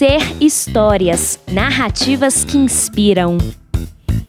Ser 0.00 0.42
Histórias 0.42 1.38
narrativas 1.52 2.42
que 2.42 2.56
inspiram. 2.56 3.36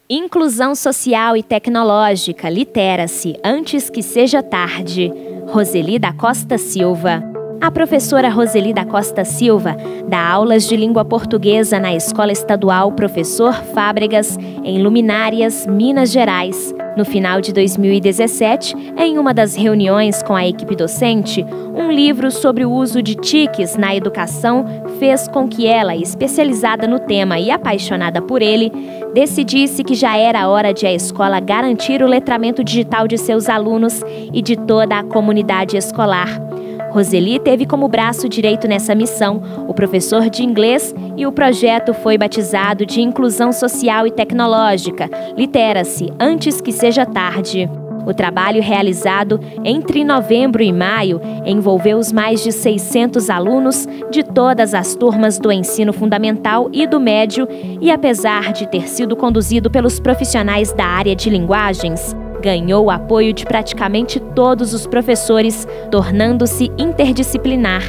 Inclusão 0.06 0.74
social 0.74 1.34
e 1.34 1.42
tecnológica, 1.42 2.50
litera-se 2.50 3.38
antes 3.42 3.88
que 3.88 4.02
seja 4.02 4.42
tarde. 4.42 5.10
Roseli 5.46 5.98
da 5.98 6.12
Costa 6.12 6.58
Silva. 6.58 7.22
A 7.58 7.70
professora 7.70 8.28
Roseli 8.28 8.74
da 8.74 8.84
Costa 8.84 9.24
Silva 9.24 9.74
dá 10.06 10.20
aulas 10.20 10.68
de 10.68 10.76
língua 10.76 11.06
portuguesa 11.06 11.80
na 11.80 11.94
Escola 11.94 12.32
Estadual 12.32 12.92
Professor 12.92 13.54
Fábregas, 13.72 14.36
em 14.62 14.82
Luminárias, 14.82 15.66
Minas 15.66 16.12
Gerais. 16.12 16.74
No 16.96 17.06
final 17.06 17.40
de 17.40 17.52
2017, 17.54 18.74
em 18.98 19.18
uma 19.18 19.32
das 19.32 19.54
reuniões 19.54 20.22
com 20.22 20.36
a 20.36 20.46
equipe 20.46 20.76
docente, 20.76 21.44
um 21.74 21.90
livro 21.90 22.30
sobre 22.30 22.66
o 22.66 22.70
uso 22.70 23.02
de 23.02 23.14
TICs 23.14 23.76
na 23.76 23.96
educação 23.96 24.66
fez 24.98 25.26
com 25.26 25.48
que 25.48 25.66
ela, 25.66 25.96
especializada 25.96 26.86
no 26.86 26.98
tema 26.98 27.38
e 27.38 27.50
apaixonada 27.50 28.20
por 28.20 28.42
ele, 28.42 28.70
decidisse 29.14 29.82
que 29.82 29.94
já 29.94 30.18
era 30.18 30.48
hora 30.48 30.72
de 30.74 30.86
a 30.86 30.92
escola 30.92 31.40
garantir 31.40 32.02
o 32.02 32.06
letramento 32.06 32.62
digital 32.62 33.08
de 33.08 33.16
seus 33.16 33.48
alunos 33.48 34.02
e 34.32 34.42
de 34.42 34.54
toda 34.54 34.98
a 34.98 35.04
comunidade 35.04 35.78
escolar. 35.78 36.51
Roseli 36.92 37.38
teve 37.38 37.64
como 37.64 37.88
braço 37.88 38.28
direito 38.28 38.68
nessa 38.68 38.94
missão 38.94 39.42
o 39.66 39.72
professor 39.72 40.28
de 40.28 40.44
inglês 40.44 40.94
e 41.16 41.26
o 41.26 41.32
projeto 41.32 41.94
foi 41.94 42.18
batizado 42.18 42.84
de 42.84 43.00
Inclusão 43.00 43.50
Social 43.50 44.06
e 44.06 44.10
Tecnológica, 44.10 45.08
Litera-se 45.34 46.12
antes 46.20 46.60
que 46.60 46.70
seja 46.70 47.06
tarde. 47.06 47.68
O 48.04 48.12
trabalho 48.12 48.60
realizado 48.60 49.40
entre 49.64 50.04
novembro 50.04 50.62
e 50.62 50.72
maio 50.72 51.20
envolveu 51.46 51.96
os 51.96 52.12
mais 52.12 52.42
de 52.42 52.52
600 52.52 53.30
alunos 53.30 53.88
de 54.10 54.22
todas 54.22 54.74
as 54.74 54.94
turmas 54.94 55.38
do 55.38 55.50
ensino 55.50 55.92
fundamental 55.92 56.68
e 56.72 56.86
do 56.86 57.00
médio, 57.00 57.48
e 57.80 57.90
apesar 57.90 58.52
de 58.52 58.68
ter 58.68 58.88
sido 58.88 59.16
conduzido 59.16 59.70
pelos 59.70 59.98
profissionais 59.98 60.72
da 60.72 60.84
área 60.84 61.14
de 61.14 61.30
linguagens, 61.30 62.14
ganhou 62.42 62.86
o 62.86 62.90
apoio 62.90 63.32
de 63.32 63.46
praticamente 63.46 64.18
todos 64.18 64.74
os 64.74 64.86
professores, 64.86 65.66
tornando-se 65.90 66.70
interdisciplinar. 66.76 67.82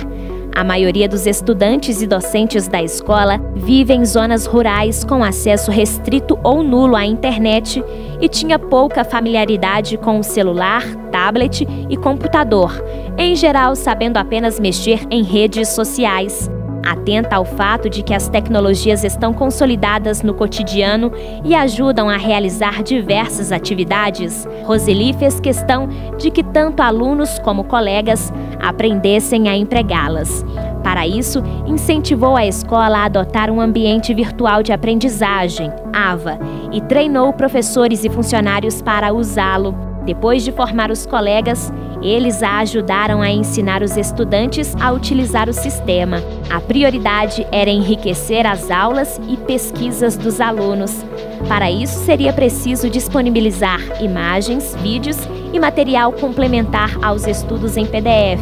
A 0.56 0.64
maioria 0.64 1.10
dos 1.10 1.26
estudantes 1.26 2.04
e 2.04 2.08
docentes 2.08 2.68
da 2.68 2.82
escola 2.82 3.42
vive 3.56 3.92
em 3.92 4.06
zonas 4.06 4.46
rurais 4.46 5.04
com 5.04 5.24
acesso 5.24 5.72
restrito 5.72 6.38
ou 6.44 6.62
nulo 6.62 6.96
à 6.96 7.04
internet 7.04 7.84
e 8.22 8.30
tinha 8.30 8.60
pouca 8.60 9.04
familiaridade 9.04 9.98
com 9.98 10.20
o 10.20 10.24
celular, 10.24 10.84
tablet 11.12 11.68
e 11.90 11.98
computador, 11.98 12.72
em 13.18 13.36
geral 13.36 13.76
sabendo 13.76 14.18
apenas 14.18 14.60
mexer 14.60 15.00
em 15.10 15.24
redes 15.24 15.70
sociais. 15.70 16.52
Atenta 16.86 17.38
ao 17.38 17.46
fato 17.46 17.90
de 17.90 18.04
que 18.04 18.14
as 18.14 18.28
tecnologias 18.28 19.04
estão 19.04 19.34
consolidadas 19.34 20.22
no 20.22 20.34
cotidiano 20.34 21.12
e 21.44 21.56
ajudam 21.56 22.10
a 22.10 22.18
realizar 22.18 22.84
diversas 22.84 23.52
atividades, 23.52 24.48
Roseli 24.66 25.14
fez 25.14 25.40
questão 25.40 25.88
de 26.18 26.30
que 26.30 26.44
tanto 26.44 26.82
alunos 26.82 27.40
como 27.40 27.64
colegas 27.64 28.32
aprendessem 28.62 29.48
a 29.48 29.56
empregá-las. 29.56 30.46
Para 30.84 31.08
isso, 31.08 31.42
incentivou 31.66 32.36
a 32.36 32.46
escola 32.46 33.00
a 33.00 33.06
adotar 33.06 33.50
um 33.50 33.62
ambiente 33.62 34.14
virtual 34.14 34.62
de 34.62 34.74
aprendizagem, 34.74 35.72
AVA, 35.94 36.38
e 36.72 36.82
treinou 36.82 37.32
professores 37.32 38.04
e 38.04 38.10
funcionários 38.10 38.82
para 38.82 39.14
usá-lo. 39.14 39.74
Depois 40.06 40.44
de 40.44 40.52
formar 40.52 40.92
os 40.92 41.06
colegas, 41.06 41.72
eles 42.04 42.44
a 42.44 42.60
ajudaram 42.60 43.22
a 43.22 43.30
ensinar 43.30 43.82
os 43.82 43.96
estudantes 43.96 44.76
a 44.80 44.92
utilizar 44.92 45.50
o 45.50 45.54
sistema. 45.54 46.18
A 46.50 46.60
prioridade 46.60 47.48
era 47.52 47.70
enriquecer 47.70 48.46
as 48.46 48.70
aulas 48.70 49.20
e 49.28 49.38
pesquisas 49.38 50.18
dos 50.18 50.42
alunos. 50.42 51.04
Para 51.48 51.72
isso, 51.72 52.04
seria 52.06 52.34
preciso 52.34 52.90
disponibilizar 52.90 53.80
imagens, 54.02 54.76
vídeos 54.82 55.18
e 55.54 55.60
material 55.60 56.12
complementar 56.12 56.98
aos 57.02 57.26
estudos 57.26 57.78
em 57.78 57.86
PDF, 57.86 58.42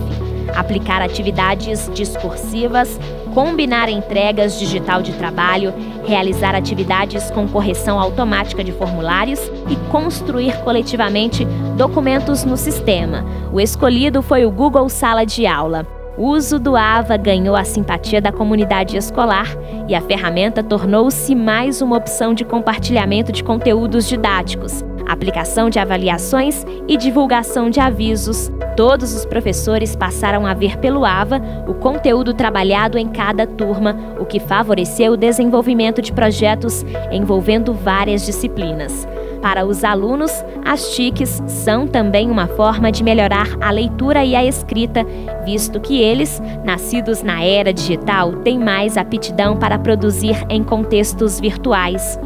aplicar 0.56 1.02
atividades 1.02 1.90
discursivas, 1.94 3.00
combinar 3.34 3.90
entregas 3.90 4.60
digital 4.60 5.02
de 5.02 5.14
trabalho, 5.14 5.74
realizar 6.06 6.56
atividades 6.56 7.32
com 7.32 7.48
correção 7.48 8.00
automática 8.00 8.64
de 8.64 8.72
formulários 8.72 9.40
e 9.70 9.76
construir 9.90 10.58
coletivamente 10.64 11.46
documentos 11.78 12.44
no 12.44 12.58
sistema. 12.58 13.26
O 13.52 13.60
escolhido 13.60 14.22
foi 14.22 14.46
o 14.46 14.52
Google 14.52 14.90
Sala 14.90 15.26
de 15.26 15.46
Aula. 15.46 15.86
O 16.18 16.28
uso 16.28 16.60
do 16.60 16.76
AVA 16.76 17.16
ganhou 17.16 17.56
a 17.56 17.64
simpatia 17.64 18.22
da 18.22 18.32
comunidade 18.32 18.98
escolar 18.98 19.48
e 19.88 19.96
a 19.96 20.02
ferramenta 20.02 20.62
tornou-se 20.62 21.34
mais 21.34 21.82
uma 21.82 21.98
opção 21.98 22.34
de 22.34 22.44
compartilhamento 22.44 23.32
de 23.32 23.44
conteúdos 23.44 24.08
didáticos, 24.08 24.84
aplicação 25.08 25.70
de 25.70 25.80
avaliações 25.80 26.66
e 26.88 26.98
divulgação 26.98 27.70
de 27.70 27.80
avisos. 27.80 28.52
Todos 28.76 29.14
os 29.14 29.26
professores 29.26 29.96
passaram 29.96 30.46
a 30.46 30.54
ver 30.54 30.78
pelo 30.78 31.06
AVA 31.06 31.42
o 31.68 31.74
conteúdo 31.74 32.34
trabalhado 32.34 32.98
em 32.98 33.08
cada 33.08 33.46
turma, 33.46 33.96
o 34.20 34.26
que 34.26 34.40
favoreceu 34.40 35.14
o 35.14 35.18
desenvolvimento 35.18 36.02
de 36.02 36.14
projetos 36.14 36.86
envolvendo 37.12 37.74
várias 37.74 38.26
disciplinas. 38.26 39.08
Para 39.42 39.66
os 39.66 39.84
alunos, 39.84 40.32
as 40.64 40.96
TICs 40.96 41.42
são 41.48 41.88
também 41.88 42.30
uma 42.30 42.48
forma 42.48 42.92
de 42.92 43.04
melhorar 43.04 43.58
a 43.60 43.72
leitura 43.72 44.24
e 44.24 44.36
a 44.36 44.46
escrita, 44.46 45.04
visto 45.44 45.80
que 45.80 46.00
eles, 46.00 46.42
nascidos 46.64 47.24
na 47.24 47.44
era 47.44 47.74
digital, 47.74 48.34
têm 48.38 48.60
mais 48.60 48.98
aptidão 48.98 49.58
para 49.58 49.80
produzir 49.80 50.46
em 50.48 50.64
contextos 50.64 51.40
virtuais. 51.40 52.20